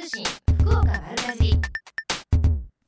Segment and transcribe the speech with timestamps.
[0.00, 0.24] 通信
[0.60, 1.60] 福岡丸かじ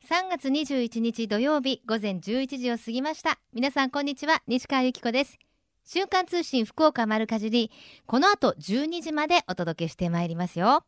[0.08, 3.38] 3月21日土曜日午前11時を過ぎました。
[3.53, 4.41] 皆さんこんにちは。
[4.46, 5.38] 西川由紀子です。
[5.84, 7.70] 瞬間通信福岡丸かじり
[8.06, 10.84] この後12時までお届けしてまいりますよ。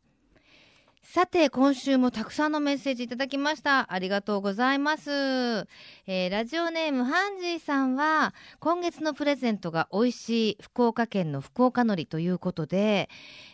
[1.07, 3.93] さて今週もたくさんのメッセージいただきました。
[3.93, 5.11] ありがとうございます、
[6.07, 13.07] えー、ラジオネームハンジーさんは今月のプレゼントが美味しい福岡県の福岡のりということで、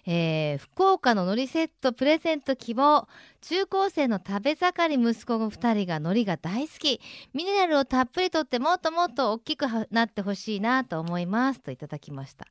[0.08, 3.08] えー、福岡ののりセットプレゼント希望。
[3.42, 7.02] 中高生の食べ盛り息子の2人がのりが大好き。
[7.34, 12.48] ミネラルをたっぷりとってもっともっと大きくなってほしいなと思いますといただきました。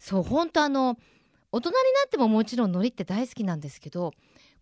[0.00, 0.98] そう本当あの
[1.52, 4.12] 大人になってももちろんのりって大好きなんですけど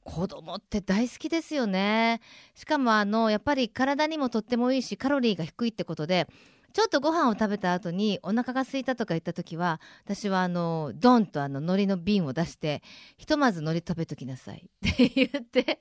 [0.08, 2.20] 子供って大好きですよね。
[2.54, 6.26] しかもあのやっぱり体にもとってもいいしカロリーが低いってことで
[6.72, 12.82] ちょっとご飯を食べた後にお腹が空いたとか言った時は私はあのドンとあの海苔の瓶を出して
[13.18, 14.70] ひとまず海苔食べときなさい。
[14.88, 15.78] って言って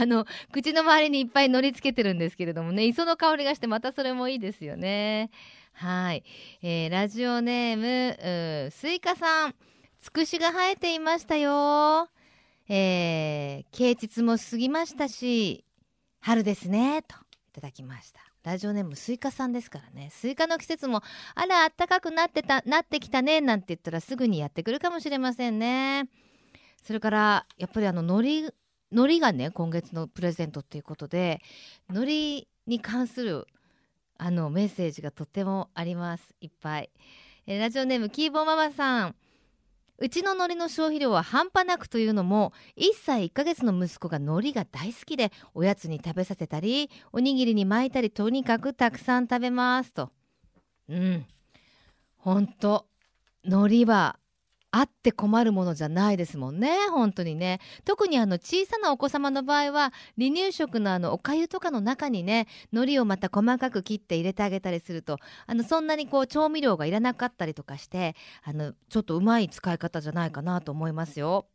[0.00, 5.30] あの口の周りにいっぱい海苔つけてるんですけれどもね磯の香りがしてまたそれもいいですよね。
[5.74, 6.24] はい、
[6.62, 9.54] えー、ラジオネームスイカさん。
[10.00, 12.08] つくしが生えていましたよ。
[12.68, 15.64] えー、啓蟄も過ぎましたし
[16.20, 18.20] 春ですねといただきました。
[18.44, 20.10] ラジオネームスイカさんですからね。
[20.10, 21.02] スイカの季節も
[21.34, 26.08] あら暖かくなってたなってきたねなんて言ったらすぐにやってくるかもしれませんね。
[26.82, 28.54] それからやっぱりあの海苔
[28.90, 31.40] 海苔がね今月のプレゼントっていうことで
[31.88, 33.46] 海苔に関する
[34.18, 36.34] あのメッセージがとってもあります。
[36.40, 36.90] いっぱい、
[37.46, 39.14] えー、ラジオネームキーボーママさん。
[40.02, 50.10] うちの海苔の消費量は半端なくというのも1歳1ヶ月の息子が海苔が大好きでおやつに食べさせたりおにぎりに巻いたりとにかくたくさん食べますと。
[50.88, 51.24] うん。
[52.16, 52.86] ほんと
[53.44, 54.18] 海苔は
[54.72, 71.46] あって困るものじゃないですもんね本当にね特にあの小さなお子様の場合は離乳食のあのおかゆとかの中にね海苔をまた細かく切って入れてあげたりするとあのそんなにこう調味料がいらなかったりとかしてあのちょっとうまい使い方じゃないかなと思いますよ。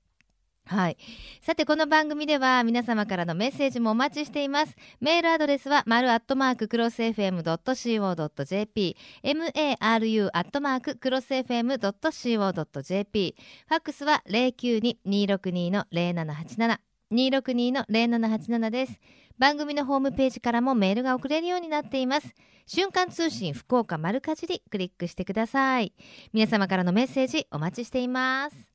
[0.68, 0.98] はい。
[1.42, 4.76] さて、この番組では皆様からのメッセージもお待ちしています。
[5.00, 13.36] メールアドレスは、丸アットマーククロス FM.co.jp、maru アットマーククロス FM.co.jp、
[13.70, 16.80] ファックスは092-262-0787、
[17.14, 19.00] 262-0787です。
[19.38, 22.36] 番組のホームページからもメールが送れるようになっています。
[22.66, 25.94] 瞬間通信福岡丸かじりクリックしてください。
[26.34, 28.67] 皆様からのメッセージお待ちしています。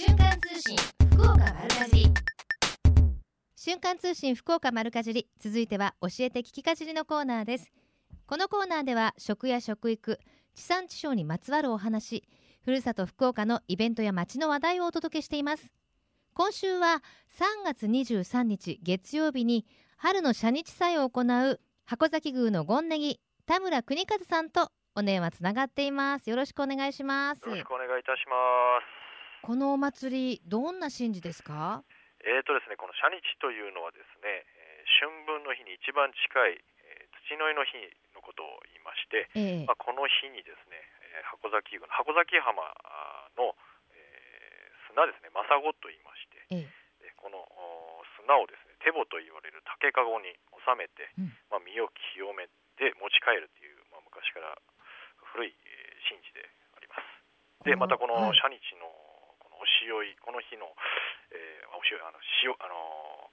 [0.00, 0.76] 瞬間通信
[1.10, 2.06] 福岡丸かじり。
[3.56, 7.72] 瞬間通信福岡丸かじり続いては教えて聞きかじりのコーナーです。
[8.28, 10.20] このコーナーでは食や食育
[10.54, 12.22] 地産地消にまつわるお話
[12.64, 15.72] ふるさと福岡のイベントや街の話題をお届けしています。
[16.32, 17.02] 今週は
[17.36, 19.66] 3月23日月曜日に
[19.96, 26.30] 春の社日祭を行う箱崎宮の権ネギ田村邦和さんとお電話つながっています。
[26.30, 27.42] よろしくお願いします。
[27.42, 28.97] よろしくお願いいたします
[29.48, 31.80] このお祭りどんな神事ですか？
[32.20, 36.20] えーとですね、この社日というのはですね、えー、春分の日に一番近
[36.52, 37.80] い、えー、土の日の日
[38.12, 40.76] のことを言いまして、えー、まあ、この日にですね、
[41.16, 42.60] えー、箱崎郡箱崎浜
[43.40, 43.56] の、
[43.96, 46.68] えー、砂ですね、マサゴと言いまして、
[47.00, 47.40] えー、この
[48.20, 50.28] 砂をですね、手ボと言われる竹かごに
[50.60, 54.60] 収めて、うん、まあ、身を清めて持ち帰るという、まあ、昔から
[55.32, 56.44] 古い、えー、神事で
[56.76, 57.08] あります。
[57.64, 58.92] で、またこの社日の、
[59.58, 60.70] おしおいこの日の、
[61.34, 63.30] えー、おしおいあの塩あの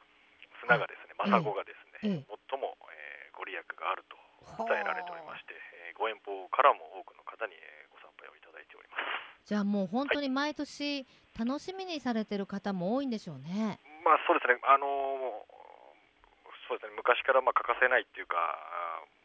[0.65, 4.17] 砂がですねマサゴがですね、ええ、最も、えー、ご利益があると
[4.65, 9.45] 伝えられておりまして、えー、ご遠方からも多くの方に、えー、ご参拝をいただいております。
[9.45, 11.05] じゃあもう本当に毎年、
[11.37, 13.77] 楽しみにされてる方も多いんでしょうね。
[14.01, 15.45] まあそうですねあのー、
[16.69, 18.37] そうですね昔からまあ欠かせないっていうか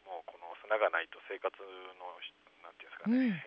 [0.05, 1.53] もうこの砂がないと生活
[2.01, 2.17] の
[2.65, 3.45] なんていうんですかね、うん、え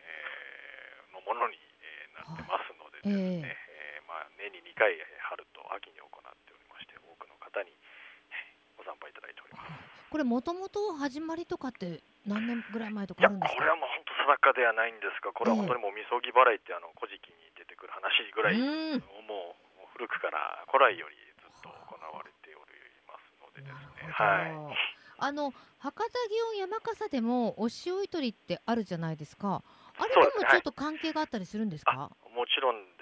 [1.09, 2.72] ー、のものに、えー、なってます
[3.09, 4.95] のですね、えー、まあ、年に2回
[5.31, 6.11] 春と秋に行っ
[6.47, 7.75] ておりまして多くの方に
[8.77, 9.71] ご参拝いただいております。
[10.13, 13.57] これもともと始まりとかって何年ぐらい前とかあるんですか？
[13.57, 22.71] これはもう本当定かではないんですがこれは本当にもうみそぎ払いってあの古事記に出てくる話ぐらい、もう古くから古来よりずっと行われており
[23.07, 24.11] ますのでですね。
[24.13, 24.93] はい。
[25.17, 26.19] あの博多
[26.53, 29.63] 祇園山笠でもお塩糸りってあるじゃないですか。
[29.97, 32.92] あれともちょっと関係があったりするんですか、もちろん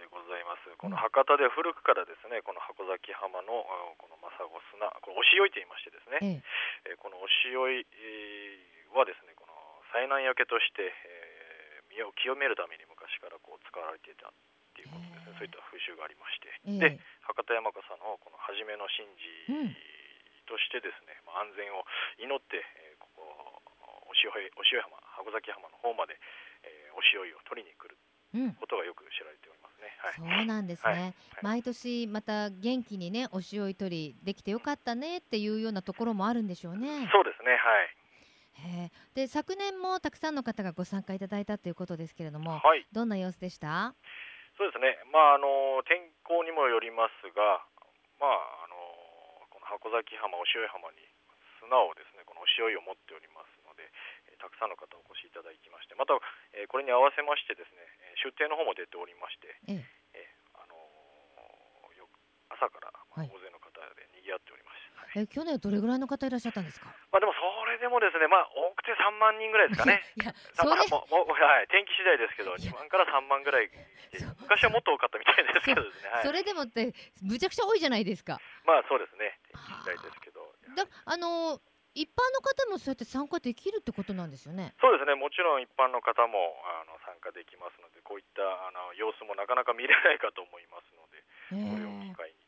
[0.52, 0.68] ます。
[0.76, 3.64] この博多で古くからですね、この箱崎浜の
[3.96, 6.44] このマサゴ砂、これおしと言いましてですね、
[6.84, 7.88] ええ、このおしおい
[8.92, 9.56] はですね、この
[9.96, 14.36] 災難焼けとして、えー、身を清めるために昔からこう使われていたっ
[14.76, 15.40] ていうことですね。
[15.40, 21.88] そういった風習がありまして、で博多山笠のこの初めの神事としてですね、まあ、安全を
[22.20, 23.64] 祈って、えー、ここ
[24.12, 24.28] お潮
[24.60, 26.20] お潮浜箱崎浜の方まで、
[26.68, 27.96] えー、お潮湯を取りに来る
[28.60, 29.88] ことがよく知られておりますね。
[29.98, 37.10] はい、そうなんですね、はい、毎年また元気にねお潮い取りできてよかったねっていうようなところもあるんでしょうね。
[37.12, 37.52] そうですね。
[37.52, 37.96] はい。
[39.16, 43.96] で昨年もたくさんの方がご参加いただいたということですけれども、はい、どんな様子でした？
[44.58, 47.66] そうですね、まあ、あの天候にもよりますが、
[48.22, 48.78] まあ、あの
[49.50, 51.02] この箱崎浜、お潮浜に
[51.58, 53.58] 砂をですねこのお潮湯を持っております
[54.42, 56.18] たくさんの方お越しいただきましてまた、
[56.58, 57.86] えこれに合わせましてですね
[58.26, 59.86] 出店の方も出ておりまして、え
[60.18, 60.26] え
[60.58, 60.74] あの
[61.94, 62.10] よ
[62.50, 64.82] 朝から大勢の方で賑わっております。
[65.14, 66.88] え去年はどれぐらいの方いらっしゃったんですか？
[67.12, 70.02] まあでもそれでもですね、まあ多くて3万人ぐらいですかね。
[70.18, 73.70] いや それももはい天気次第ですけど2万から3万ぐらい
[74.42, 75.90] 昔はもっと多かったみたいですけどね。
[76.10, 78.40] はい、それでもってむちゃくちゃ多いじゃないですか。
[78.66, 80.42] まあそうですね天気次第ですけど。
[80.76, 81.60] だあの
[81.94, 84.74] 一般の方もそうやって参加できるってことなんですよね？
[84.80, 85.16] そうですね。
[85.16, 91.20] もちろん一般の方もあの参加できますので、こういったあの様子もなかなか見れないかと思いますので、
[91.52, 92.42] これを機会に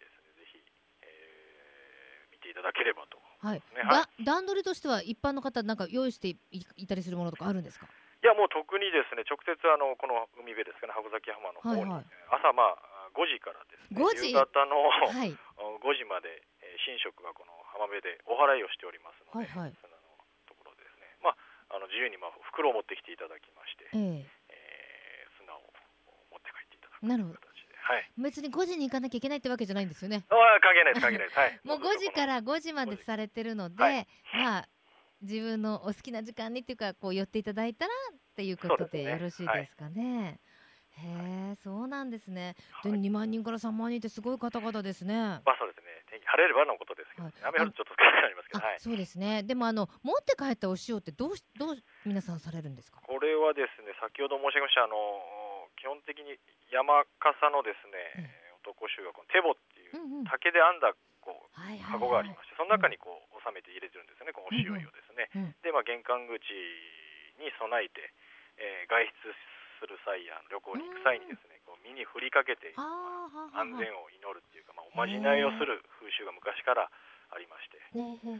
[2.43, 7.87] ていただければと、はい、ね、はい、段取りとしては一般の方なんか用意していたりするものとかあるんですか？
[7.87, 14.31] いやもう特にですね直接あのこの海辺ですかね箱崎浜の方に、はいはい、朝まあ5時からですね5時？
[14.31, 14.79] 夕方の、
[15.11, 15.35] はい、
[15.83, 19.97] 5時まで、えー、神職がこの浜辺でお祓いをしておりますので、はいはい、その
[20.45, 21.09] ところでですね。
[21.25, 21.37] まあ
[21.73, 25.65] あの自由にまあ袋を持ってきていただきまして、えー、えー、砂を
[26.29, 27.53] 持って帰っていただくなるほど。
[27.83, 30.23] はい、別に5時に行かなきゃいけないってわけじゃないんですよね。
[30.29, 31.39] あ関係ないです関係ないです。
[31.39, 34.69] はい、 もう5時から5時までされてるので、はい、まあ
[35.21, 40.39] 自分のお好きな時間にっていうかこう寄っていただいたらっていうことでよろしいですかね。
[40.95, 42.55] へえ、そうなんですね。
[42.83, 45.15] で、2万人から3万人ってすごい方々ですね。
[45.15, 45.72] まあそう
[46.33, 49.45] 晴れればのことですけど、ね、雨降るとちょっと少なくなりますけど、はい、そうですね。
[49.45, 51.77] でもあの持って帰ったお塩ってどうどう
[52.09, 52.97] 皆さんされるんですか？
[53.05, 56.41] これはですね、先ほど申し上げましたあの基本的に
[56.73, 58.33] 山笠のですね、
[58.65, 61.53] 男衆がこの手棒っていう竹で編んだこう
[61.85, 65.29] 箱がありまして、その中にこう収めて入れてるんですよね、このお塩湯をですね。
[65.63, 66.35] で、まあ、玄関口
[67.39, 68.11] に備えて、
[68.59, 69.31] えー、外出
[69.79, 77.81] する際や旅行に行く際にですね、こう身に振りかけて安全を祈るっていうか、まあ、おまじないをする風習が昔からありまして、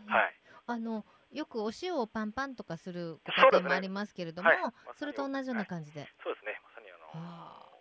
[0.05, 0.37] はい。
[0.65, 1.03] あの
[1.33, 6.05] よくお塩をパンパンとかするご家庭もありますけれども、そ、ねはい、それと同じような感じで。
[6.21, 6.61] そうですね。
[6.61, 7.09] まさにあの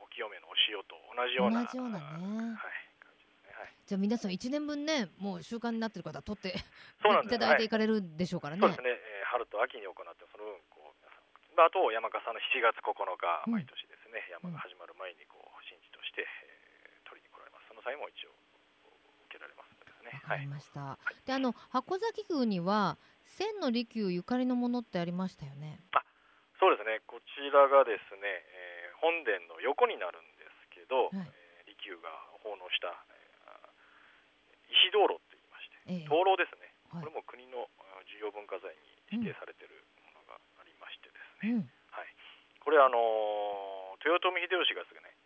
[0.00, 1.68] お清めのお塩と同じような。
[1.68, 2.56] 同じようなね。
[2.56, 2.82] はい。
[3.84, 8.60] じゃあ皆さん1年分ね、もう習慣になってる方取っていただいていかれるでしょうからね。
[8.62, 8.88] そうですね。
[8.88, 17.20] えー、春と秋に行ってその分こう皆さん、まあ、あと山笠の7月9日、毎年ですね、うん、山が始まる前にこう神事として、えー、取
[17.90, 17.98] りに来られます。
[17.98, 18.30] その際も一応
[19.26, 20.22] 受けられますのですね。
[20.38, 20.80] りました。
[20.80, 25.80] はい、であの箱崎宮には千の利休ゆかりのものってありましたよね。
[25.92, 26.02] あ
[26.60, 27.02] そうですね。
[27.10, 32.06] こちらがですね、えー、本殿の横になるんですけど、はい、えー、利休が
[32.46, 37.66] 奉納した、えー、石灯籠って言いまして、えー、灯籠ですね、はい、これも国の
[38.06, 42.14] 重要文化財に指定されているものがありましてですね、うん、はい、
[42.62, 45.18] これあのー、豊臣秀吉がですね、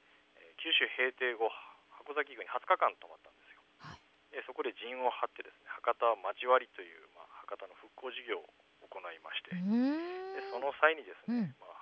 [0.56, 1.52] 九州平定後
[2.06, 3.58] 箱崎宮に20日間泊まったんですよ。
[3.82, 3.98] はい、
[4.30, 8.46] でそこで陣を張ってですね博多町割という、まあ、博多の復興事業を
[8.86, 9.58] 行いましてで
[10.54, 11.74] その際にですね、うん、まあ、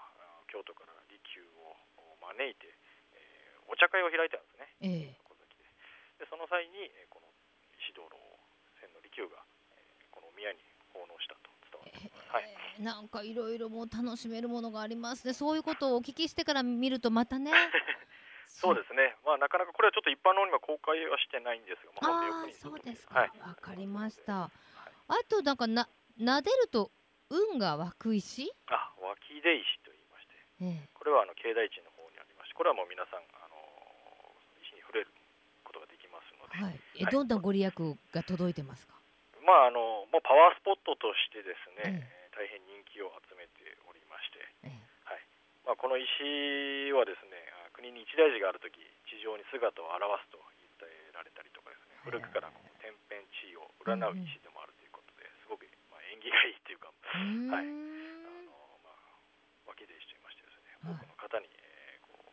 [0.48, 1.76] 京都から利休を
[2.24, 2.72] 招いて、
[3.12, 6.26] えー、お茶会を開いたんですね、えー、で。
[6.32, 7.28] その際にこの
[7.84, 8.40] 石灯籠を
[8.80, 9.44] 千の利休が、
[9.76, 10.58] えー、この宮に
[10.96, 12.48] 奉納したと伝わってます、はい、
[12.80, 15.34] なんかいろいろも楽しめるものがありますね。
[15.34, 17.52] そういうことをお聞きしてから見るとまたね
[18.64, 24.48] そうですね、まあ、なかなかこれはちょっと一般のには公開はしてないんですが、まあ、あそうですか、わ、はい、かりました。
[24.48, 24.50] あ
[25.28, 25.84] となんかな
[26.16, 26.88] 撫でると
[27.28, 28.48] 運が湧く石？
[28.72, 30.32] あ湧き出石と言いまして、
[30.64, 33.60] ええ、これはあの境内地の方にありましてこれはもう皆さんあの
[34.64, 35.12] 石に触れる
[35.60, 38.96] ことができますので、はい、え、はい、どんなご利益が届いてますか？
[39.44, 44.40] まああのもうパワースポットとしてですね、え、大変人気を集めておりまして、
[45.04, 45.20] はい。
[45.64, 47.36] まあ、この石はですね
[47.74, 48.78] 国に一大事があるとき
[49.10, 51.98] 地上に姿を現すと言ってられたりとかですね。
[52.06, 52.48] 古くから
[52.80, 54.62] 天変地異を占う石でも
[56.24, 58.48] 気がいいっていうか、はい、あの
[58.80, 58.96] まあ、
[59.68, 62.32] 脇弟子と言いましてですね、多くの方に、えー、こう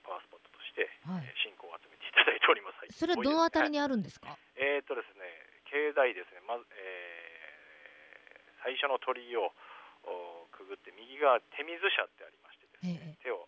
[0.00, 2.88] パワースポットとして、はい、信仰を集めていただいております。
[2.96, 4.32] それはどのあたりにあるんですか？
[4.56, 5.28] えっ、とですね、
[5.68, 9.52] 境内ですね、まず、えー、最初の鳥居を
[10.56, 13.44] くぐって右側手水舎ってありましてですね、えー、手を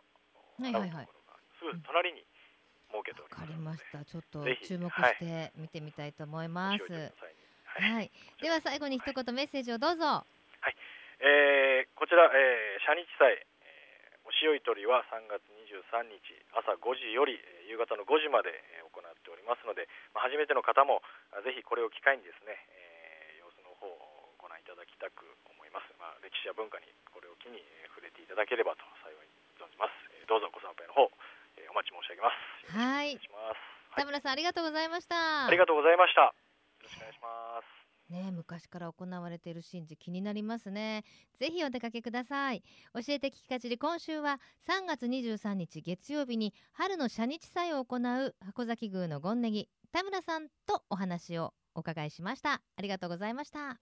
[0.60, 1.19] 洗うところが、
[1.60, 2.24] すぐ隣に、
[2.90, 4.02] 設けておりますわかりました。
[4.02, 7.12] ちょっと注目して見てみたいと思います、はい、
[7.78, 8.10] はい、
[8.42, 10.04] では最後に一言メッセージをどうぞ。
[10.04, 10.24] は
[10.68, 10.74] い、
[11.22, 15.40] えー、こちら、えー、社日祭、えー、おしおい鳥は3月
[15.70, 16.18] 23日
[16.52, 17.38] 朝5時より
[17.70, 18.50] 夕方の5時まで
[18.90, 21.00] 行っておりますので、まあ、初めての方も
[21.46, 27.62] ぜひこれを機会にですね、えー、様子の方をご覧いただきたく思います、まあ、歴史や文化にこれを機に
[27.94, 29.94] 触れていただければと幸い存じます。
[30.26, 31.10] どうぞご参拝の方
[31.68, 32.76] お待ち申し上げます。
[32.76, 33.18] はい。
[33.96, 35.46] 田村さんありがとうございました。
[35.46, 36.20] ありがとうございました。
[36.22, 36.32] よ
[36.82, 37.80] ろしくお願いします。
[38.10, 41.04] ね、昔から行われている神事気になりますね。
[41.38, 42.62] ぜひお出かけください。
[42.94, 52.54] 教えて聞きかじり今週は3月23日月曜日に春の社日祭を行う箱崎宮の権ネギ田村さんとお話をお伺いしました。
[52.54, 53.78] ありがとうございました。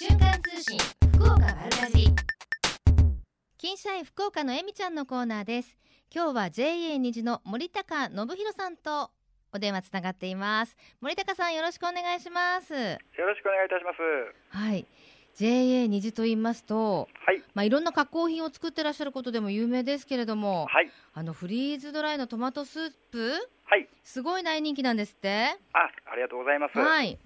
[0.00, 0.78] 瞬間通信
[1.12, 2.06] 福岡丸かじ
[3.58, 5.76] 金社員福岡のえみちゃんのコーナーです
[6.12, 9.12] 今日は JA 虹の森高信弘さんと
[9.54, 10.76] お電話つながっています。
[11.00, 12.72] 森高さんよろしくお願いします。
[12.72, 14.58] よろしくお願いいたします。
[14.58, 14.84] はい。
[15.36, 23.30] JA 虹と言いますと、はい、まあいろんな加工品を作ってらっしゃることでも有名ですけれども、はい、あのフリーズドライのトマトスープ、
[23.66, 25.56] はい、すごい大人気なんですって。
[25.72, 25.78] あ
[26.10, 26.76] ありがとうございます。
[26.76, 27.20] はい。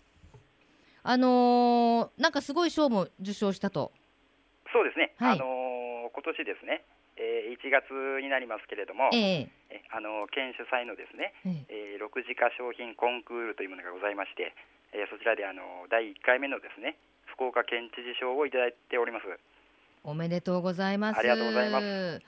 [1.05, 3.93] あのー、なんかすごい賞も受賞したと。
[4.75, 6.85] そうですね、はい、あのー、今年ですね
[7.17, 7.91] えー、1月
[8.23, 9.49] になりますけれども、えー、
[9.91, 11.35] あの県主催のですね、
[11.69, 14.55] えー、6次化商品コンクールというものがございまして、
[14.93, 19.27] えー、そちらであの第1回目のですね福岡県知事賞をいただいております。
[20.05, 21.19] おめでとうございます。
[21.19, 22.21] ありがとうございます。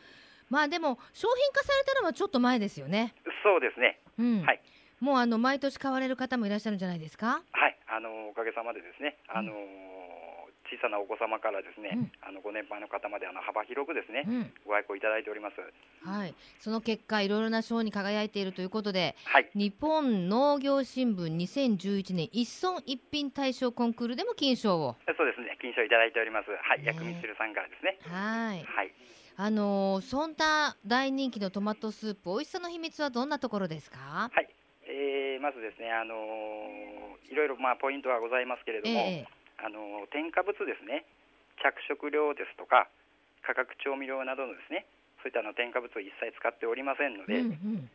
[0.49, 3.15] まあでも商品化されたのはちょっと前ですよね。
[3.43, 4.61] そうですね、うん、はい。
[5.01, 7.43] もうあの毎年買われる方もいらっしゃるんじゃないですか？
[7.53, 7.77] はい。
[7.89, 9.17] あのおかげさまでですね。
[9.29, 10.26] あのーうん
[10.67, 15.57] 小さなお子様からですね、うん、あのご年配の方まであの幅広くですね、うん、ご愛顧いただいております。
[16.05, 24.97] はい、その結果いろいろな賞に輝いているということで、はい、日本農業新聞2011年一村一品大賞コンクールでも金賞を。
[25.07, 26.51] そうですね、金賞いただいております。
[26.51, 27.99] はい、薬味するさんからですね。
[28.03, 28.65] はい。
[28.65, 28.93] はい。
[29.39, 34.31] あのー、そんな大人気のトマトスープ、美味しさの秘密はどんなところですか？
[34.33, 34.49] はい。
[34.89, 39.27] えー、まずですね、あのー、いろいろまあポイントはございますけれども、えー、
[39.67, 41.03] あの添加物ですね
[41.59, 42.87] 着色料ですとか
[43.43, 44.87] 化学調味料などのですね
[45.19, 47.91] そういったあの添加物を一切使っておりませんので、うんうん、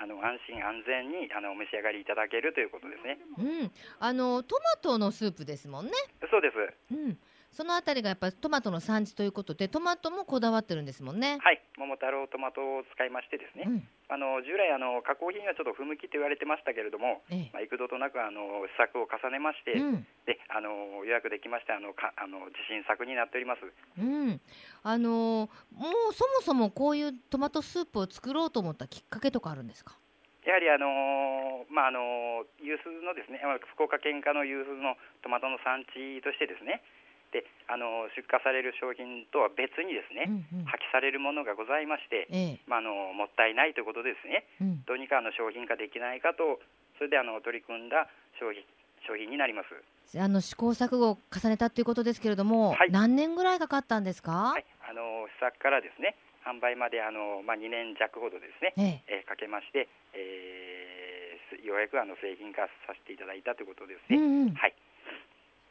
[0.00, 3.20] あの安心安全にあのお召し上がりいただけるということですね。
[3.36, 5.92] うん、あのトマトのスープですもんね。
[6.30, 6.56] そうです。
[6.94, 7.18] うん、
[7.52, 11.38] そのあたりがやっぱりトマトの産地ということでトマトもこだわってるんですもんね。
[11.42, 23.66] はい、桃太郎トマトを使いましてですね、うん、あの従来あの加工品はちょっと不向きと言われてましたけれども、ええ、まあ幾度となくあの試作を重ねまして、うん、であの予約できましてあのかあの自信作になっております。
[23.66, 24.40] うん、
[24.84, 29.98] あのもうそもそもこういうトマトスープを作ろうと思ったきっかけとかあるんですか？
[30.46, 33.42] やはりあのまああの有数のですね
[33.74, 36.80] 福岡県下の有数のトマトの産地としてですね。
[37.30, 46.58] であの出荷される商品とは別にですね、うんうん、破棄されるものがございまして、ええ、まあ、あのもったいないということですね、うん、どうにかあの商品化できないかと
[46.98, 48.66] それであの取り組んだ商品
[49.06, 49.72] 商品になります。
[50.18, 58.74] あの試行錯誤を重ねたということですけれども、はい、何年ぐらいかかったんですか、はい、あの試作からですね販売まであの、まあ、2年弱ほどですね、
[59.06, 59.22] ええ。
[59.22, 64.18] えー、かけまして、えー、ようやくあの製品化させていただいたということですね。
[64.18, 64.74] うんうん、はい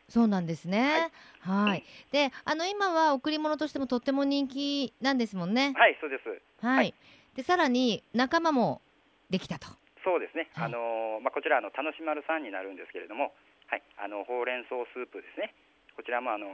[0.09, 1.11] そうなんですね。
[1.41, 1.85] はい。
[2.11, 5.73] で、あの今は贈り物としてもとっても人気なんですもんね。
[5.77, 6.65] はい、そうです。
[6.65, 6.77] はい。
[6.77, 6.93] はい、
[7.35, 8.81] で、さらに仲間も
[9.29, 9.67] できたと。
[10.03, 10.49] そうですね。
[10.55, 13.33] はい、あのまあこちらあの楽しまるさんになるんですけれども、
[13.67, 15.53] はい、あのほうれん草スープですね。
[15.95, 16.47] こちらもあの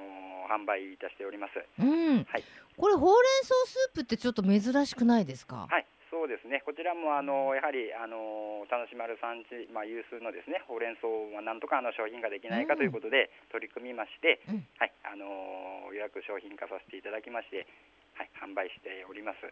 [0.50, 1.53] 販売いたしております。
[1.79, 2.25] うん。
[2.25, 2.43] はい。
[2.75, 5.67] これほうれん草スープってちょっと珍しくないですか？
[5.69, 5.85] はい。
[6.15, 17.67] そうですね、こちらもあのやはりあの楽しまる産地、まあ、有数のですねほうれん草はなんとかあの商品化できないかということで取り組みまして、うん、はい、あの予約商品化させていただきまして、
[18.15, 19.43] はい、販売しております。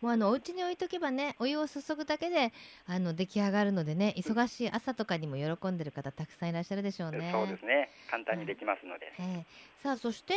[0.00, 2.52] もうあのお家に置いとけばねお湯を注ぐだけで
[2.86, 7.30] あの出来上がるのでね忙しい朝とかにも喜んでる方たくさんいらっしゃるでしょうね。
[7.32, 9.12] そうですね簡単にできますので。
[9.18, 10.34] えー、さあそして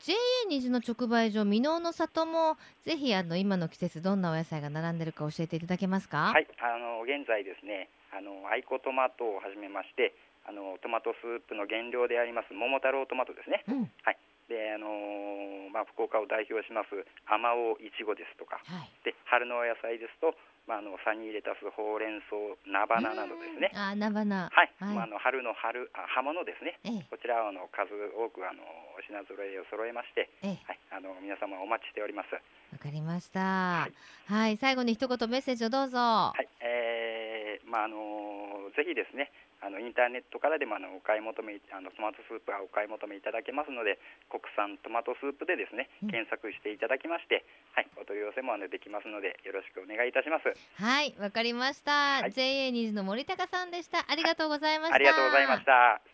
[0.00, 0.14] JA
[0.48, 6.32] 虹の直売所箕面の里もぜひあの今の季節どんなお野菜が並んでるか教えていただけますか？
[6.32, 10.14] はいあの現在ですねあのアイコトマトをはじめまして
[10.44, 13.62] あのトマトスープの原料であります桃太郎トマトですね。
[13.68, 14.18] うん、はい
[14.52, 16.92] であのー、まあ、福岡を代表します
[17.24, 20.36] あまおういちごですとか、はい、で春のお野菜ですと、
[20.68, 22.36] まあ、あのサニーレタスほうれん草
[22.68, 23.72] 菜花などですね。
[23.72, 24.52] あ菜花。
[24.52, 28.60] はい、はい、まあ、あの春の春あ葉物ですね、ええ、こちらあの数多くあの
[29.08, 32.36] 品揃えを揃えまして、え、はい、あの皆様お待ちしております。
[32.36, 33.88] わかりました。
[33.88, 35.98] はい、はい、最後に一言メッセージをどうぞ。
[35.98, 39.32] はい、えー、まああのー、ぜひですね、
[39.62, 47.46] あのインターネットからでもあのお買い求めあのトマトスープはお買い求めいただけますので国産トマトスープでですね検索していただきまして、
[47.78, 50.50] うん、はい、お取り寄せもあのできますのでよろしくお願いいたします。
[50.50, 54.02] はいわかりました、はい、JA ニーズの森高さんでした。
[54.10, 56.11] ありがとうございました、ありがとうございました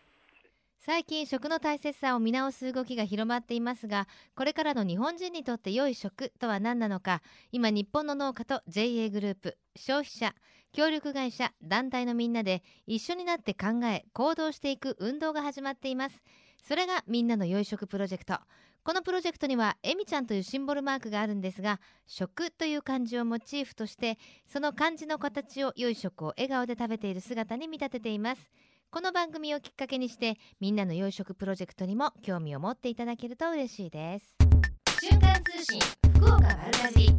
[0.79, 7.21] 最近食の大切さを見直す動きが広まっていますがこれからの日本人にとって良い食とは何なのか
[7.51, 10.33] 今日本の農家と JA グループ消費者
[10.71, 16.21] 協力会社団体のみんなで一緒になって考え行動していく運動が始まっています。
[16.63, 18.37] それがみんなの良い食プロジェクト。
[18.83, 24.17] このプロジェクトにはえみちゃんというシンボルマークがあるんですが食という漢字をモチーフとして
[24.47, 28.49] その漢字の形を良い食を笑顔で食べている姿に見立てています。
[28.91, 34.33] この番組をきっかけにしてみんなの良い食プロジェクトにも興味を持っていただけると嬉しいです。
[34.99, 35.79] 瞬間通信
[36.15, 37.15] 福岡丸かじ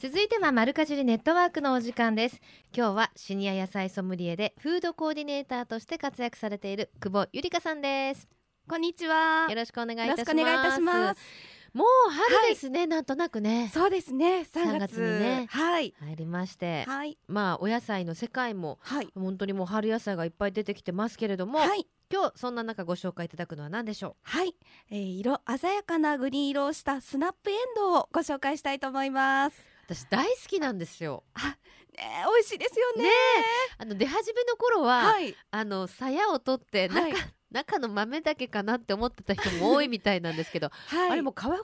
[0.00, 2.40] 続いてはマルカジリネットワークのお時間です。
[2.74, 8.26] 今日はシニア野菜ソムリエでフードコーディネーターとして活躍されている久保ゆりかさんです。
[8.66, 9.48] こんにちは。
[9.50, 11.20] よろしくお願いいたします
[11.72, 13.70] もう春ですね、はい、なんとなくね。
[13.72, 14.92] そうですね3月。
[14.94, 15.46] にね。
[15.50, 15.94] はい。
[16.00, 17.18] 入りましてはい。
[17.28, 21.86] まあお野菜の世界も、はい、本当にもう春野菜がいっぱい出てきてますけれどもはい。
[22.12, 24.14] 今日そんな中ご紹介いただくのは何でしょう？
[24.22, 24.54] はい、
[24.90, 29.56] えー、色鮮やかなグリーン色をしたスナップエンドウをご紹介したいと思います。
[29.86, 31.24] 私大好きなんですよ。
[31.32, 31.56] あ、ね、
[31.96, 33.04] 美味しいですよね。
[33.04, 33.10] ね
[33.78, 37.14] あの出始めの頃は、はい、あの鞘を取って中、はい、
[37.52, 41.60] 中の豆だけかなって思ってた人も多いみたいなんですけど、 はい、あれも皮ごとね、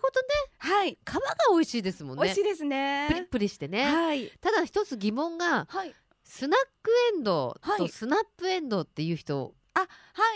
[0.58, 1.20] はい、皮が
[1.52, 2.24] 美味しいですもんね。
[2.24, 3.06] 美味しいですね。
[3.08, 3.84] プリプリしてね。
[3.84, 9.86] はい、ただ一つ疑問が、はい、スナックエンドウとスナップエンドウっていう人、あ、は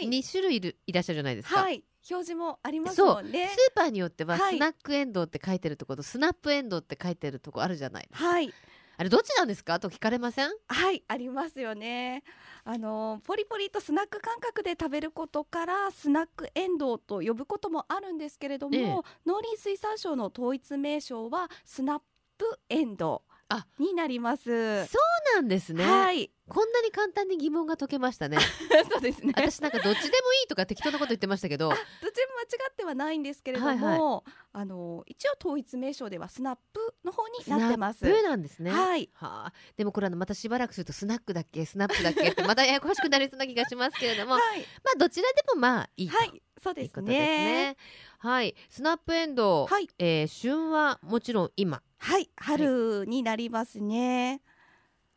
[0.01, 1.63] い、2種類いるいらっしゃるじゃないですか。
[1.63, 1.85] はい。
[2.11, 8.29] 表示もありますもんねスーパーによってはスナックエンドウって書いてるところと、スナップエンドウって書いてるとこあるじゃないですか。
[8.29, 8.53] はい
[8.99, 9.81] あれどっちなんですか？
[9.81, 10.51] と聞かれません？
[10.69, 12.23] はいありますよね。
[12.65, 18.87] あのポリポリとスナック感覚で食べることからスナックエンドウと呼ぶこともあるんですけれども、ええ、
[19.27, 22.01] 農林水産省の統一名称はスナッ
[22.39, 23.32] プエンドウ
[23.79, 24.87] になります。
[24.87, 24.99] そ
[25.33, 25.85] うなんですね。
[25.85, 26.31] はい。
[26.49, 28.37] こんなに簡単に疑問が解けましたね。
[28.91, 29.33] そうですね。
[29.35, 31.69] 私なんかどっちでもいいとか適当なこと言ってましたけど。
[31.69, 31.87] どっちも
[32.35, 38.01] 間違ってはないんですけれども、はいはい、あの一応統一名称ではスナップの方になってます。
[38.01, 38.71] スナップなんですね。
[38.71, 47.77] はい、はあ、でもこれあのまたしばらくするとスナックだっけスナップだっけって またややこしくなりそうな気がしますけれども、はい、まあどちらでもまあいいと、はい、そうですね、ね、
[48.19, 48.55] はい。
[48.69, 49.89] スナップエンドウ、はい。
[49.99, 54.43] えー、旬はもちろん今はい春になりますね、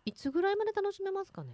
[0.06, 1.54] いつぐらいまで楽しめますかね？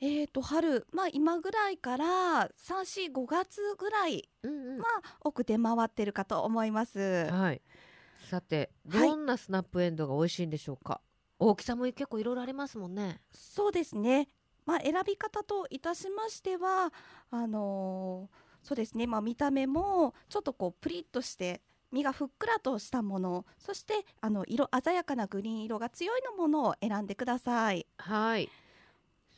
[0.00, 7.30] えーと、春、まあ、今ぐらいから345月ぐらい、うんうん、まあ、奥出回ってるかと思います。
[7.30, 7.62] はい、
[8.28, 11.02] さてどんなスナップエンドウが美味しいんでしょうか、はい、
[11.38, 13.20] 大きさも結構いろいろありますもんね。
[13.30, 14.26] そうですね、
[14.66, 16.92] まあ、選び方といたしましては
[17.30, 27.86] あのー、そうですね、まあ、見た目もちょっとこうプリッとして身がふっくらとしたものそしてあの色鮮やかなグリーン色が強いのものを選んでください。
[27.98, 28.48] はい。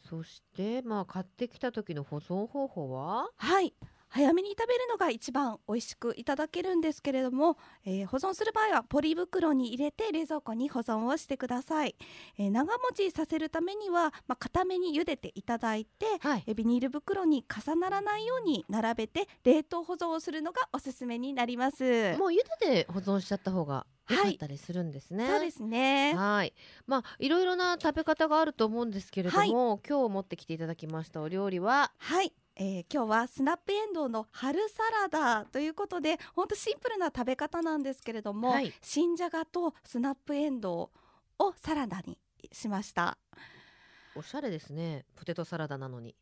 [0.08, 3.28] そしてまあ買ってきた時の保存方法は？
[3.36, 3.74] はい
[4.14, 11.96] 早めに食べるのが一番美味しくいただけるんですけれども、えー、保存する場合はポリ袋に入れて冷蔵庫に保存をしてください、
[12.38, 21.82] えー、長持ちさせるためには、まあ、固めに茹でていただいて、はい、えビニール袋に重ならないように並べて冷凍保存をするのがおすすめになります。
[22.16, 26.14] もう茹でて保存しちゃった方が良かったりするんですね、はい、そうですね。
[26.14, 26.54] はい。
[26.86, 40.90] まあいろいろな食べ方があると思うんですけれども、はい、今日持ってきていただきましたお料理ははいえー、今日はスナップエンドウの春サラダということで本当シンプルな食べ方なんですけれども、はい、新じゃがとスナップエンド
[41.40, 42.16] ウをサラダに
[42.52, 43.18] しました。
[44.14, 45.04] おしゃれですね。
[45.16, 46.14] ポテトサラダなのに。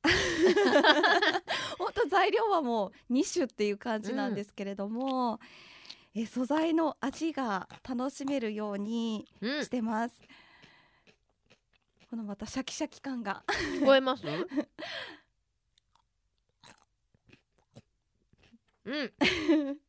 [1.79, 5.39] 本当材料はもう2種っていう感じなんですけれども、
[6.15, 13.45] うん、え素材の味が楽しめるようにしてます、うん、このまたシャキシャキ感が。
[13.79, 14.25] 聞こえます？
[18.85, 19.13] うん。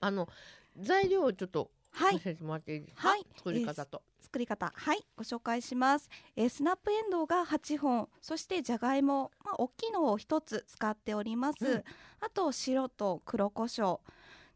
[0.00, 0.28] あの
[0.76, 4.72] 材料をちょっと教えてもらっていいですか、はい、作り方と、えー、作り方。
[4.74, 5.06] はい。
[5.16, 8.08] ご紹介します、えー、スナップエンドウが8本。
[8.20, 9.30] そしてじゃがいも。
[9.44, 11.84] まあ大きいのを1つ使っております、うん、
[12.20, 14.00] あと白と黒胡椒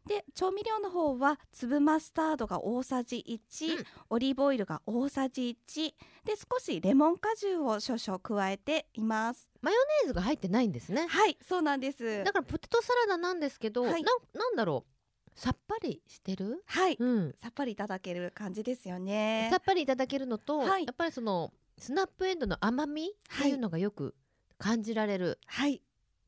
[0.05, 5.93] で調味料の方は粒マスタードが大さじ1、うん、オリーブオイルが大さじ1
[6.25, 9.49] で少しレモン果汁を少々加えています。
[9.61, 11.05] マヨネーズが入ってないんですね。
[11.07, 12.23] はいそうなんです。
[12.23, 14.91] だからポテトサラダなんですけど、はい、ななんだろう。
[15.39, 16.63] さっぱりしてる？
[16.65, 19.47] はい、うん、さっぱりいただける感じですよね。
[19.51, 24.15] さっぱりいただけるのと、はい、やっぱりそのスナップエンドの甘みっていうのがよく
[24.57, 25.81] 感じられる、はい、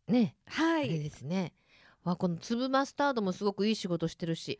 [0.08, 1.52] ね、はい、あれですね
[2.04, 4.60] わこの粒マスタードもすごくいい仕事してるし。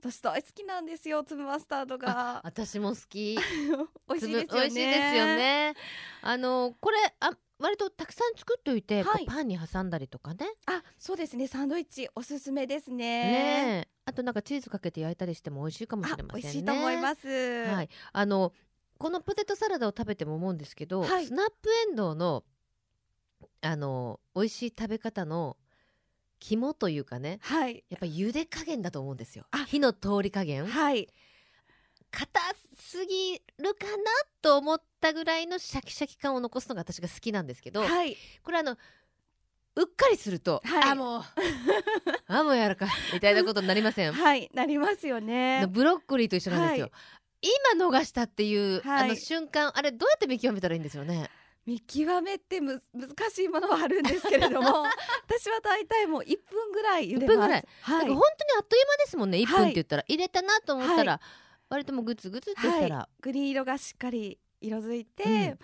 [0.00, 2.40] 私大好きなんですよ粒マスタードが。
[2.44, 3.36] 私も好き。
[4.08, 4.60] 美味しいですよね。
[4.60, 5.74] 美味しいですよね。
[6.22, 10.46] あのこれあ割とたくさん作っておいて、はい、パンに挟んだりとかね。
[10.66, 11.48] あそうですね。
[11.48, 12.96] サンドイッチおすすめですね。
[12.96, 16.42] ねあとなんかチーズかけて焼いたりしても美味しいかもしれませんね。
[16.42, 17.26] 美味しいと思います。
[17.66, 17.88] はい。
[18.12, 18.52] あの
[18.98, 22.44] このポテトサラダを食べても思うんですけど、はい、スナップエンドウの
[23.62, 25.56] あの美味しい食べ方の
[26.40, 29.44] 肝というかね、はい、やっぱ茹で加減だと思うんですよ。
[29.66, 30.66] 火の通り加減。
[30.66, 31.08] はい。
[32.10, 32.40] 硬
[32.80, 33.94] すぎるかな
[34.40, 38.78] と思ったぐらいのシャキシャキ感を残すのが私が好きなんですけど、はい、これあの
[39.76, 41.22] うっかりすると、はい、あもう
[42.26, 44.12] あもうやらかみたいなことになりません？
[44.14, 45.66] はいなりますよね。
[45.68, 46.92] ブロッコリーと一緒なんですよ、は
[47.42, 51.28] い、今逃したっていう、あの瞬間あれどうやって見極めたらいいんですよね？
[51.68, 54.84] 見極めってむ難しいものはあるんですけれども
[55.28, 57.34] 私は大体もう1分ぐらい茹でます。
[57.34, 58.16] 1分ぐらい、はい、本当に
[58.56, 61.20] あっという間ですもんね1分って言ったら、入れたなと思ったら、
[61.68, 65.58] 割ともグツグツってしたら、はい、グリーン色がしっかり色づいて、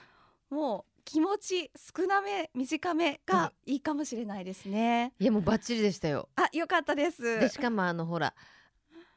[0.50, 6.28] うん、もう気持ち少なめ短めがいいかもしれないですね、いやもうバッチリでしたよ。
[6.36, 7.22] あ良かったです。
[7.40, 8.34] でしかもあのほら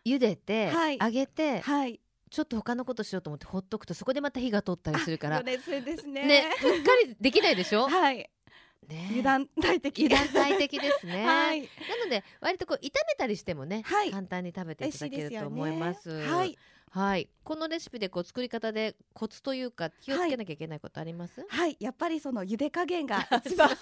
[0.05, 5.41] 茹でて、はい、揚げて、はい、ちょっと他のことしようと思ってほっとくとそこでまた火が通ったりするから。
[5.43, 5.69] です
[6.07, 6.25] ね。
[6.25, 7.87] ねうっかりできないでしょ？
[7.89, 8.29] はい。
[8.87, 10.05] ね、油断大敵。
[10.05, 11.67] 油断大敵ですね、 はい、な
[12.05, 16.57] ので割とこう炒めたりしてもね、はい、簡単に食べていただけると思います、ね、はい。
[16.89, 17.29] はい。
[17.43, 23.75] このレシピでこう作り方でコツというか気をつけなきゃいけないことあります、はい、はい、やっぱりその茹で加減が一番ポ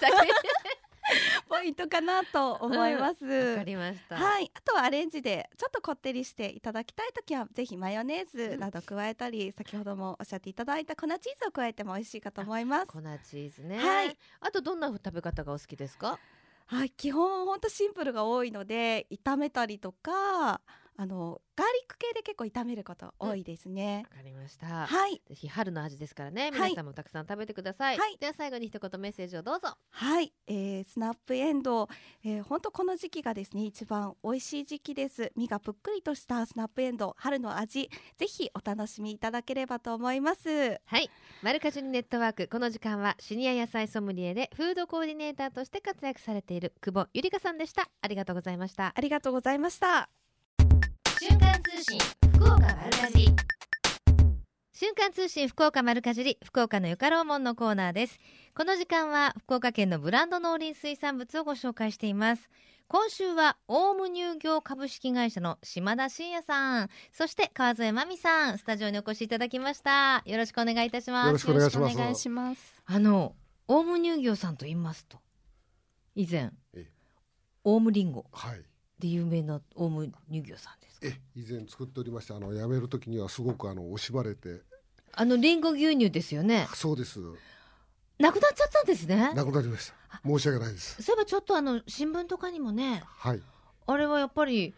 [1.65, 3.25] イントかなと思います。
[3.25, 4.15] わ、うん、かりました。
[4.15, 12.87] はい、あとはアレンジでちょっとこってりしていただきたいときはぜひマヨネーズなど加えたり、うん、先ほどもおっしゃっていただいた粉チーズを加えても美味しいかと思います。
[12.87, 13.77] 粉チーズね。
[13.77, 14.17] はい。
[14.39, 16.19] あとどんな食べ方がお好きですか？
[16.67, 20.61] はい、基本本当シンプルが多いので炒めたりとか。
[20.97, 24.05] あのガーリック系で結構炒めること多いですね。
[24.09, 24.87] わ、うん、かりました。
[24.87, 25.21] はい。
[25.27, 27.97] ぜひ春の味ですからね、皆さんもたくさん食べてください。
[27.97, 29.77] はい、では最後に一言メッセージをどうぞ。
[29.89, 30.33] はい。
[30.47, 31.87] えー、スナップエンドウ、
[32.23, 35.31] えー、本当この時期がですね一番美味しい時期です。
[35.35, 40.79] 身がぷっくりとしたスナップエンドウ春の味、ぜひお楽しみいただければと思います。
[40.85, 41.09] はい。
[41.41, 47.89] マルカジュニネットワークこの時間はシニア野菜ソムリエでフードコーディネーターとして活躍されている久保ゆりかさんでした。
[48.01, 48.93] ありがとうございました。
[48.95, 50.09] ありがとうございました。
[51.27, 51.99] 瞬間通信
[52.35, 53.35] 福岡丸かじり。
[54.73, 58.19] 瞬間通信福岡丸かじり福岡のよかろうもんのコーナーです。
[58.53, 62.47] この時間は福岡県のブランド農林水産物をご紹介しています。
[62.87, 70.21] 今週はオウム乳業株式会社の島田真也さんそして川添真美さんスタジオにお越しいただきました。
[70.27, 71.27] よろしくお願いいたします。
[71.27, 72.83] よろしくお願いします。
[72.85, 73.33] あの
[73.67, 75.17] オウム乳業さんと言いますと
[76.13, 76.51] 以前
[77.63, 78.61] オウムリンゴはい。
[78.99, 84.61] で有名なオウム乳業さんですえ以前作っておりましたあの辞める時にはすごくあの惜しまれて。
[85.13, 86.67] あのリンゴ牛乳ですよね。
[86.73, 87.19] そうです。
[88.19, 89.33] なくなっちゃったんですね。
[89.33, 90.21] なくなりました。
[90.25, 91.01] 申し訳ないです。
[91.01, 93.41] そういえばちょっとあの新聞とかにもねはい。
[93.87, 94.73] あれはやっぱり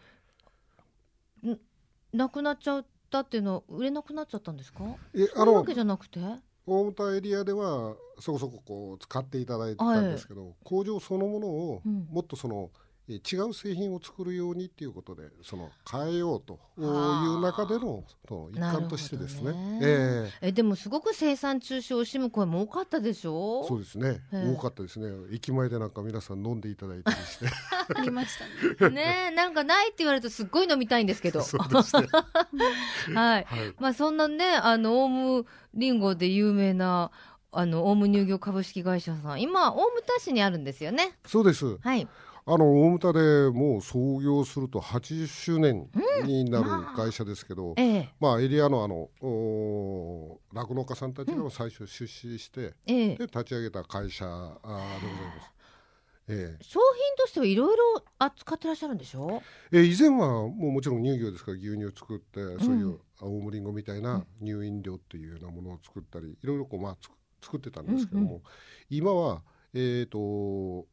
[2.12, 4.84] なくなっちゃったっていうのは売れなくなっちゃったんですか？
[5.14, 6.20] えあのわけじゃなくて？
[6.66, 18.04] 大牟田エリアではそこそここう使っていただいてたんですけど、はい、工場そのものをもっとその、うん違う製品を作るようにっていうことでその変えようという中での
[18.52, 19.52] 一環としてですね。
[19.52, 23.64] ね、えー、えでもすごく生産中止を惜しむ声も多かったでしょ？
[23.66, 25.08] そうですね、多かったですね。
[25.32, 27.46] 駅前でなんか皆さん飲んでいただいたりして。
[27.96, 28.38] ありまし
[28.78, 28.94] たね。
[29.30, 31.40] ねなんかないって言われるとすっごい飲みたいんですけど。
[31.40, 32.08] そうですね。
[33.14, 37.10] はい、はい、まあそんなねあのオウムリンゴで有名な
[37.52, 39.40] あのオウム乳業株式会社さん。
[39.40, 41.18] 今大牟田市にあるんですよね。
[41.26, 41.78] そうです。
[41.78, 42.06] はい
[42.50, 45.90] あの大牟田でもう創業すると80周年
[46.24, 49.10] になる会社ですけど、うんまあ、まあ、エリアのあの
[50.54, 55.52] 酪農家さんたちが最初出資して、うん、で立ち上げた会社あでございます。
[56.30, 59.42] ええ、商品としてはいろいろ扱ってらっしゃるんでしょ？
[59.70, 66.96] え以前はもうもちろん乳業ですから牛乳を作ってそういう青森りんごみたいな乳飲料っていうようなものを作ったりいろいろこう、まあ、
[67.42, 68.42] 作ってたんですけども、うんうん、
[68.88, 69.42] 今は、
[69.74, 70.86] えーと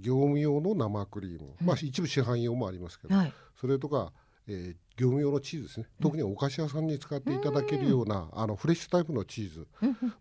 [0.00, 4.12] 業務用の生クリーム、うん、まあ、一部市販用もありますけど、はい、それとか、
[4.46, 9.66] えー、業務用のチーズですね、特にお菓子屋さんに使っていただけるような、あのフレッシュタイプのチーズ、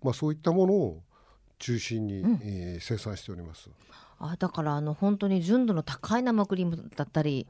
[0.02, 1.04] まあ、そういったものを
[1.60, 3.70] 中心に、うん、えー、生産しております。
[4.20, 7.46] あだからあの本当に純度の高い生クリームだったり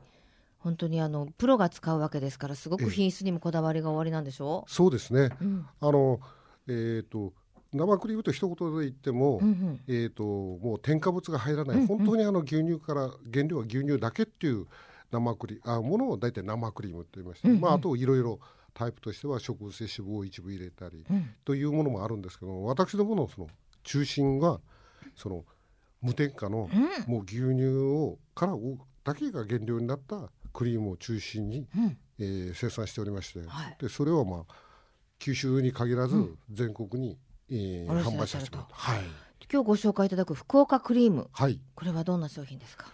[0.57, 6.19] 本当にあのプロが使うわけですからすごく品質にもこだわりがおありなんでしょう、そうですね、うん、あの
[6.67, 7.33] えっ、ー、と
[7.73, 14.67] 生クリームと一言で言っても、うんうん、えーと、もう添加物が入らない、うんうん、本当にあの牛乳から原料は牛乳だけっていう
[15.11, 18.39] 生クリあものを大体生クリームって言いまして、うんうん、まあ、あといろいろ
[18.73, 23.47] タイプとしては植物性脂肪を一部入れたり、うん、というものもあるんですけど私どものその
[23.83, 24.59] 中心は
[25.15, 25.45] その
[26.01, 26.69] 無添加の、
[27.07, 28.53] もう牛乳をから
[29.05, 34.53] だけが原料になったクリームを中心に、うん、えー、生産しておりまして、はい、でそれをまあ
[35.19, 37.17] 九州に限らず全国に、うん、
[37.49, 38.99] えー、販売させてもらって、はい、
[39.51, 42.87] 今日ご紹介いただく福岡クリーム、はい、これはどんな商品ですか？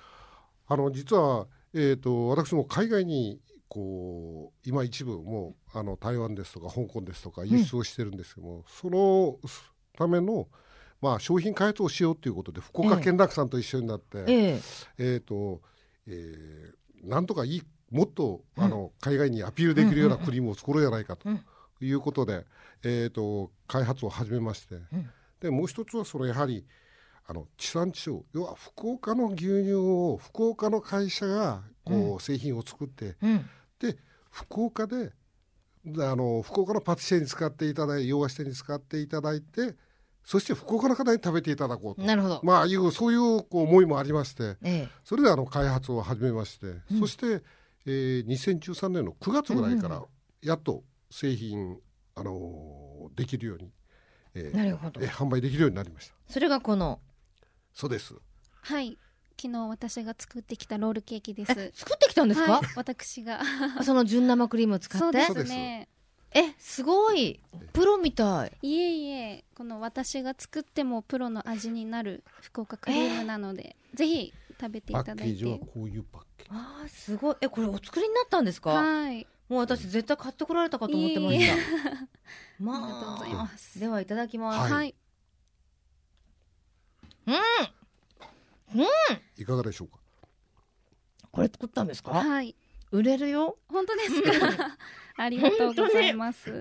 [0.67, 9.37] あの実は、えーと、私も海外にこう今一部もうあの台湾ですとか香港ですとか輸出をしてるんですけども、うん、その
[9.97, 10.47] ための
[11.01, 14.61] まあ、商品開発をしようということで福岡県楽さんと一緒になって、えー、
[14.97, 15.61] えーと
[16.05, 21.29] えー、なんとかいいもっと、あの海外にアピールできるようなクリームを作ろうじゃないかと
[21.81, 22.45] いうことで、
[22.83, 24.75] えーと、開発を始めまして、
[25.39, 26.65] でもう一つはそのやはり
[27.27, 33.15] あの地産地消要は福岡の牛乳を福岡の会社がこう、製品を作って、
[33.79, 33.97] で
[34.29, 35.11] 福岡で
[35.85, 39.75] あの福岡のパティシエに使っていただいて洋菓子店に使っていただいて
[40.23, 42.01] そして福岡の方に食べていただこうと。
[42.05, 47.41] なるほど、まあ、いうそういうこう思いもありまして、ええ、それであの開発を始めまして、うん、そして、
[47.87, 50.03] えー、2013年の9月ぐらいから
[50.43, 51.79] やっと製品、
[52.15, 53.71] あのー、できるように、
[54.33, 56.13] えー、なるほど、えー、販売できるようになりました。
[56.27, 56.99] それがこの。
[57.73, 58.13] そうです。
[58.61, 58.97] はい。
[59.41, 61.53] 昨日私が作ってきたロールケーキです。
[61.73, 63.39] 作ってきたんですか、はい、私が。
[63.83, 65.21] その純生クリームを使って？
[65.25, 65.87] そうですね。
[66.33, 67.39] えすごい。
[67.73, 68.51] プロみたい。
[68.61, 69.45] いえいえ。
[69.55, 75.23] この私が作ってもプロの味になる福岡クリームなので、ぜひ食べていただいて。
[75.23, 76.49] パッケージはこういうパッケージ。
[76.51, 77.35] あーすごい。
[77.39, 78.71] えこれお作りになったんですか？
[78.71, 81.55] はいもう私絶対買ってこられたかと思ってました。
[82.63, 83.79] まあ、ありがとうございます。
[83.79, 84.95] ではいただきます、はい、
[87.27, 87.35] うん。
[88.81, 88.87] うん。
[89.37, 89.97] いかがでしょうか？
[91.31, 92.11] これ作ったんですか？
[92.11, 92.55] はい。
[92.91, 93.57] 売れるよ。
[93.67, 94.77] 本当ですか？
[95.17, 96.51] ありがとうございます、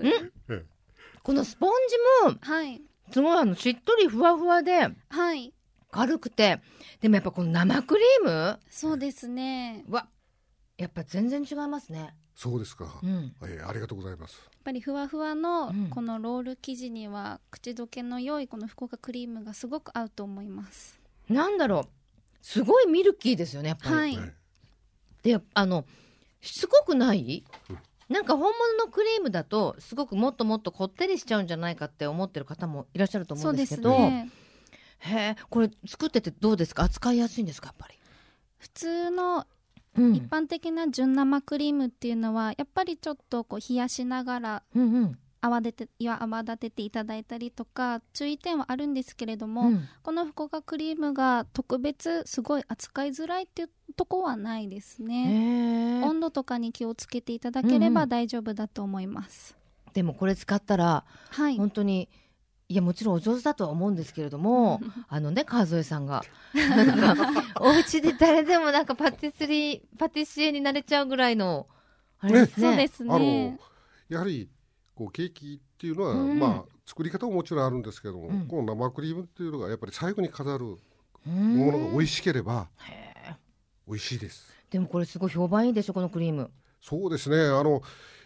[1.22, 1.72] このスポン
[2.24, 2.82] ジもはい。
[3.12, 5.52] すごいあのしっとりふわふわではい。
[5.90, 6.60] 軽くて
[7.00, 8.60] でもやっぱこの生クリーム？
[8.68, 9.84] そうですね。
[9.88, 10.08] わ
[10.76, 14.36] やっぱ全然違いますねそうですか、うん、えー、ありがとうございます。
[14.44, 21.00] やっぱりふわふわのこのロール生地には口どけの良いこの福岡クリームがすごく合うと思います。
[21.28, 21.88] なんだろう。
[22.40, 24.32] すごいミルキーですよねやっぱり、はい、
[25.24, 25.84] であの
[26.40, 27.42] しつこくない、
[28.08, 34.30] なんか本物のクリームだとすごくもっともっとこってりしちゃうんじゃないかって思ってる方もいらっしゃると思うんですけど、ね、
[35.00, 36.84] へえこれ作っててどうですか？
[36.84, 37.94] 扱いやすいんですかやっぱり？
[38.58, 39.44] 普通の
[40.14, 44.62] 一般的な純生クリームっていうのはやっぱりちょっとこう冷やしながら
[45.40, 56.02] 泡立てや泡立てていただいたりとか注意点はあるんですけれども、うん、この福岡クリームが特別すごい扱いづらいっていうとこはないですね。
[56.04, 62.08] 温度とかに気をつけていただければ大丈夫だと思います、うんうん、でもこれ使ったら、はい、本当に
[62.70, 66.22] いやもちろんお上手だとは思うんですけれども あのね川添さんが。
[67.60, 71.66] お家で誰でもなんかパティスリーパティシエになれちゃうぐらいの
[72.20, 72.68] あれですね。
[72.68, 73.58] そうですね。
[74.08, 74.50] やはり
[74.94, 80.76] こうケーキっていうのは、うん、まあ作り方ももちろんあるんですけども、うん、この生クリームっていうのがやっぱり最後に飾る
[81.24, 82.68] ものが美味しければ
[83.86, 84.52] 美味しいです。
[84.70, 86.50] でもこれすごい評判いいでしょこのクリーム。
[86.80, 87.36] そうですね。
[87.36, 87.82] あの、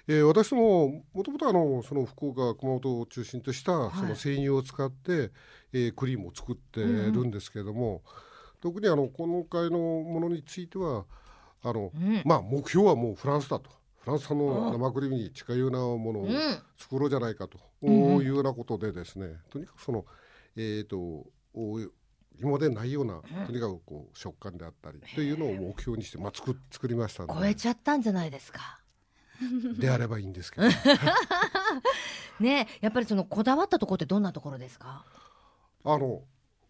[0.09, 5.31] えー、私ももともとあのその福岡熊本を中心としたその生乳を使って、はい、
[5.73, 8.01] えー、クリームを作ってるんですけれども、うん、
[8.61, 11.05] 特にあの今回のものについては
[11.63, 13.71] あの、うん、まあ目標はもうフランスだと。
[14.03, 16.29] フランス産の生クリームに近いようなものを
[16.77, 17.59] 作ろうじゃないかと。
[17.83, 20.05] いうようなことでですね、とにかくその、
[20.57, 21.25] えーと、
[22.41, 28.82] 今までないような、とにかくこう食感であったりというのを目標にして、まあ、作作りました超えちゃったんじゃないですか。
[29.79, 30.69] であればいいんですけど。
[32.41, 35.05] ねやっぱりそのこだわったところってどんなところですか？
[35.85, 36.23] あの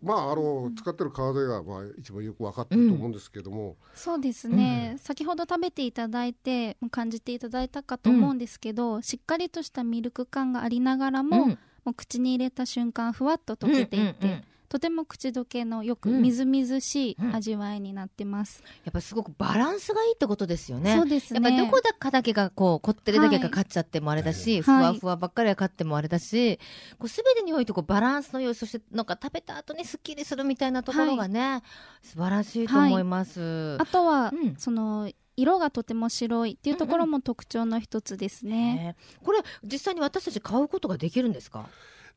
[0.02, 11.56] まああの使ってる川でがまあ一番よく分かってると思うんですけども、うん、そうですね、うん、先ほど食べていただいて感じていただいたかと思うんですけど、うん、しっかりとしたミルク感がありながらも,、も
[11.86, 20.96] う口に入れた瞬間ふわっと溶けていって、うんうんうんとても口どけのよくみずみずしい味わいになってます、うん、やっぱすごくバランスがいいってことですよね。
[20.96, 21.40] そうですね。
[21.42, 26.58] やっぱどこだかだけがこうこってりだけが勝っちゃってもあれだし、はい、ふわふわばっかりが勝ってもあれだし、
[26.98, 41.68] こう全てにおいてこうバランスの良いそしてなんか食べた後にすっきりするみたいなところがね、はい、素晴らしいと思います、はい、あとは、うん、その色がとても白いっていうところも特徴の一つですね、うんうん、これ実際に私たち買うことができるんですか？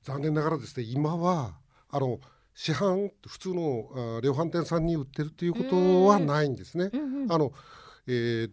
[0.03, 1.55] 残念ながらですね今は
[1.89, 2.19] あの
[2.55, 6.89] 市販普通の量販店さんに売ってるっていうことはないんですね。
[7.29, 7.51] あの
[8.07, 8.51] えー、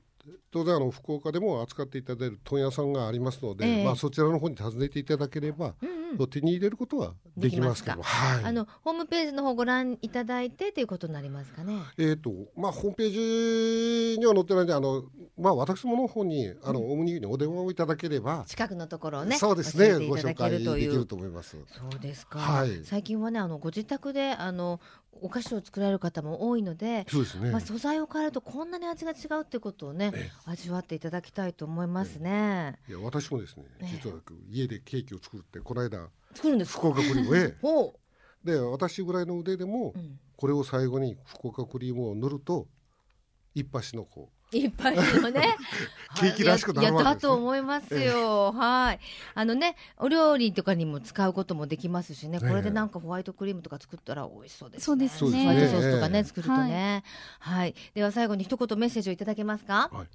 [0.53, 8.03] 当然あの福岡でも扱っていただける問屋さんがありますので、えー、まあ、そちらの方に訪ねていただければ、うんうん、手に入れることはできますけど。
[8.03, 11.79] はい、あのホームページの方ご覧いただいてということになりますかね？
[11.97, 15.05] えっ、ー、とまあホームページには載ってないんであの
[15.39, 20.07] まあ私もの方にあの、うん、オムニにお電話をいただければ近くのところをねそうですね。
[20.07, 21.57] ご紹介できると思います。
[21.67, 22.39] そうですか。
[22.39, 24.81] はい、最近はねあのご自宅であの
[25.21, 30.13] お菓子を作られる方も多いのでそうですね、まあ、素材を変えるとこんなに味が違うってことをね
[30.45, 32.79] 味わっていただきたいと思いますね。
[32.89, 34.17] いや私もですね実は
[34.51, 37.55] 家でケーキを作ってこの間作るんです福岡クリームへ
[38.45, 39.95] で私ぐらいの腕でも、
[40.37, 42.67] これを最後に福岡クリームを塗ると
[43.55, 45.57] 一発のこういっぱいのね
[46.19, 49.01] ケーキらしくなるわけです、ね、だと思いますよ、はい。
[49.35, 52.41] あのねお料理とかにも使うこともできますしね。
[52.41, 54.85] これでなんかホワイトクリームとか作ったら美味しそうですね。
[54.85, 55.43] そうですね。
[55.43, 57.05] ホワイトソースとかね作るとね、
[57.39, 59.89] はい、はい、では最後に一言メッセージをいただけますか？
[59.93, 60.07] はい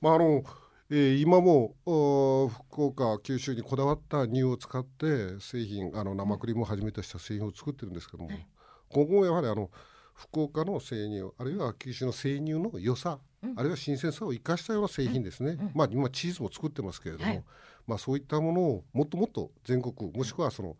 [0.00, 0.42] まああの
[0.90, 8.46] えー、今も福岡九州にこだわった乳を使って製品あの生クリームをはじめとした製品を作ってるんですけども、はい、
[8.88, 9.70] 今後もやはりあの
[10.14, 15.60] 福岡の生乳あるいは九州の生乳の良さ、うん、あるいは新鮮さを生かしたような製品ですね、うん。
[15.60, 17.44] うん、まあ今チーズも作ってますけれども、はい、
[17.86, 20.76] まあそういったものをもっともっと全国もしくはその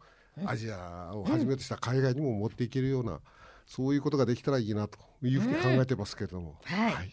[0.47, 3.21] アジアをはじめとした海外にも持っていけるような、
[3.67, 6.57] そういうことができたらいいなというふうに考えてますけれども。
[6.65, 7.11] はい、はい、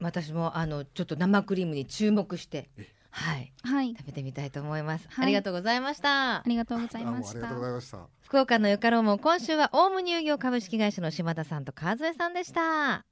[0.00, 2.68] 私もあのちょっと生クリームに注目して
[3.10, 6.36] はい、はい、食べてみたいと思います、はい、ありがとうございました。
[6.36, 8.08] ありがとうございました。
[8.20, 13.06] 福岡のよかろうも今週はオウム乳業株式会社の島田さんと川添さんでした。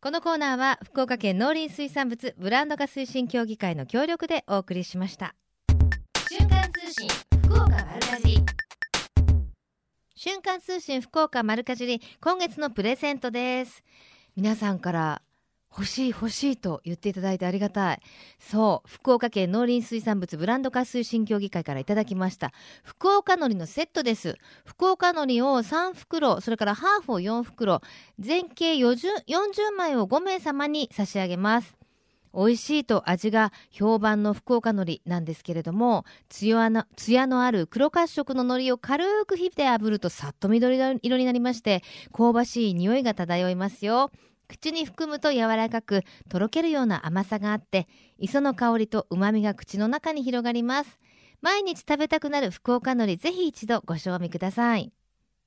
[0.00, 5.34] このコーナーは福岡県農林水産物ブランド化推進協議会の協力でお送りしました。
[6.28, 7.08] 瞬間通信
[7.44, 8.44] 福岡丸かじり。
[10.14, 13.82] 瞬間通信福岡丸かじり今月のプレゼントです
[14.36, 15.22] 皆さんから
[15.74, 18.00] 欲しい欲しいと言っていただいてありがたい。
[18.38, 22.52] そう福岡県農林水産物ブランド化推進協議会からいただきました。
[22.84, 24.36] 福岡のりのセットです。
[24.66, 27.80] 福岡のりを3袋それからハーフを4袋
[28.18, 31.81] 全計 40, 40枚を5名様に差し上げます。
[32.34, 44.10] 美味しいと味が評判の福岡のりなんですけれどもつやのつやのある黒褐色ののりを軽く火で炙るとさっと緑色になりまして香ばしい匂いが漂いますよ。
[44.48, 50.98] 口に含むと柔らかくとろけるような甘さがあって磯の香りと旨みが口の中に広がります。
[51.40, 54.92] 毎日食べたくなる福岡のりぜひ一度ご賞味ください。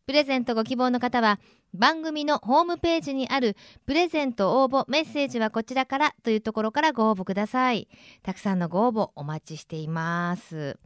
[0.05, 1.39] プレゼントご希望の方は
[1.73, 7.87] 番組のホームページにあるプレゼント応募メッセージはこちらからというところからご応募ください。
[8.21, 10.77] たくさんのご応募お待ちしています。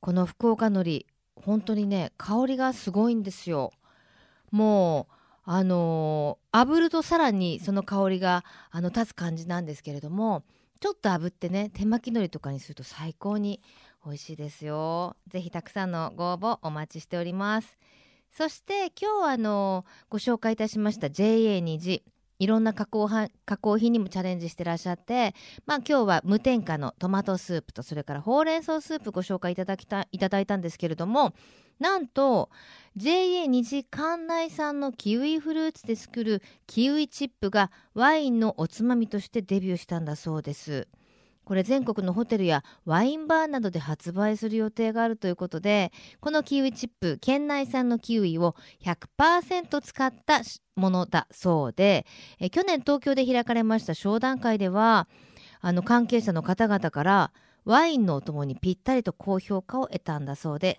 [0.00, 3.72] この福岡のり本当にね香りがすごいんですよ。
[4.50, 10.44] もうあのー、炙るとさらにその香りがあの立つ感じなんですけれども
[10.80, 13.60] ちょっと炙ってね手巻き海苔とかにすると最高に
[14.02, 15.14] 美味しいですよ。
[15.28, 17.76] ぜひたくさんのご応募お待ちしております。
[18.32, 22.02] そして今日あのご紹介いたしました JA 虹
[22.38, 25.34] いろんな加工加工品にもチャレンジしてらっしゃって、
[25.66, 31.34] まあ、今日は無添加のトマトスープとそれからほうれん草スープご紹介いただきたいただいたんですけれども
[31.78, 32.50] なんと
[32.96, 40.88] JA 虹館内産のキウイフルーツで作るキウイチップがワインのおつまみとしてデビューしたんだそうです。
[41.50, 50.42] これ全国のホテルやワインバーなどで発売する予定があるということでこのキウイチップ県内産のキウイを100%使った
[50.76, 52.06] ものだそうで
[52.38, 55.08] え去年東京で開かれました商談会では
[55.60, 57.32] あの関係者の方々から
[57.64, 60.78] ワインのお供にぴったりと高評価を得たんだそうで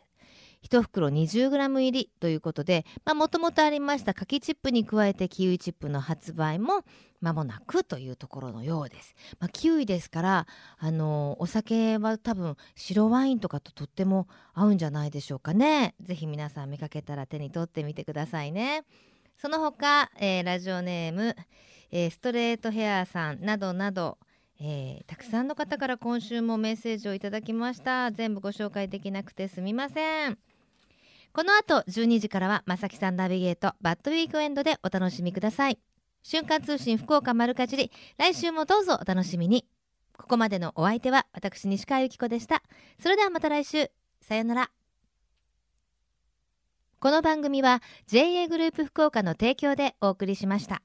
[0.64, 6.84] 1袋 20g 入りということでもともとありました柿チップに加えてキウイチップの発売も
[7.22, 9.16] 間もなくというところのようです。
[9.40, 10.48] まあ、キウイですから
[10.80, 15.96] あのお酒は多分白ワインとかととっても合うんじゃないでしょうかね。
[16.02, 18.84] ぜひ皆さん見かけたら手に取ってみてくださいね。
[19.38, 21.36] その他、えー、ラジオネーム、
[21.92, 24.18] えー、ストレートヘアーさんなどなど
[24.64, 30.38] えー、たくさんの方から今週もメッセージをいただきました全部ご紹介できなくてすみません
[31.34, 35.80] この後12時からはまさきさんナビゲートバッドウィークエンドでお楽しみください。
[36.24, 39.66] 瞬間通信福岡丸かじり来週もどうぞお楽しみに。
[40.18, 42.62] ここまでのお相手は私西川由紀子でした。
[43.00, 43.90] それではまた来週。
[44.22, 44.72] さよなら。
[47.00, 50.82] この番組は JA グループ福岡の提供でお送りしました。